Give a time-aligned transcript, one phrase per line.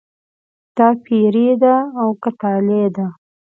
[0.77, 3.07] دا پیري ده او که طالع ده.